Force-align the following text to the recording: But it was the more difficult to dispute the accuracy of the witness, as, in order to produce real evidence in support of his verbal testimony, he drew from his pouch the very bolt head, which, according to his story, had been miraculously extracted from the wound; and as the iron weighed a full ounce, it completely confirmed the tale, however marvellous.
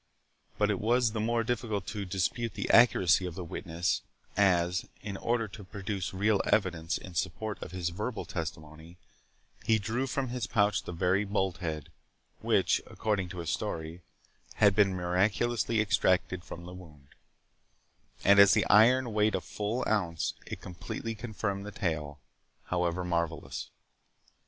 But 0.57 0.71
it 0.71 0.79
was 0.79 1.11
the 1.11 1.19
more 1.19 1.43
difficult 1.43 1.85
to 1.89 2.05
dispute 2.05 2.55
the 2.55 2.71
accuracy 2.71 3.27
of 3.27 3.35
the 3.35 3.43
witness, 3.43 4.01
as, 4.35 4.83
in 5.03 5.15
order 5.15 5.47
to 5.49 5.63
produce 5.63 6.11
real 6.11 6.41
evidence 6.43 6.97
in 6.97 7.13
support 7.13 7.61
of 7.61 7.69
his 7.71 7.89
verbal 7.89 8.25
testimony, 8.25 8.97
he 9.63 9.77
drew 9.77 10.07
from 10.07 10.29
his 10.29 10.47
pouch 10.47 10.81
the 10.81 10.91
very 10.91 11.23
bolt 11.23 11.57
head, 11.57 11.89
which, 12.39 12.81
according 12.87 13.29
to 13.29 13.37
his 13.37 13.51
story, 13.51 14.01
had 14.55 14.73
been 14.75 14.95
miraculously 14.95 15.79
extracted 15.79 16.43
from 16.43 16.65
the 16.65 16.73
wound; 16.73 17.09
and 18.25 18.39
as 18.39 18.55
the 18.55 18.65
iron 18.71 19.13
weighed 19.13 19.35
a 19.35 19.39
full 19.39 19.83
ounce, 19.87 20.33
it 20.47 20.61
completely 20.61 21.13
confirmed 21.13 21.63
the 21.63 21.71
tale, 21.71 22.19
however 22.69 23.05
marvellous. 23.05 23.69